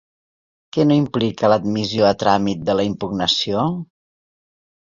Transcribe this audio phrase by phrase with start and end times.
[0.77, 3.67] Què no implica l'admissió a tràmit de la impugnació?